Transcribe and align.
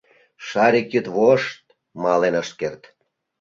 Шарик 0.47 0.87
йӱдвошт 0.93 1.61
мален 2.03 2.35
ыш 2.41 2.49
керт. 2.59 2.81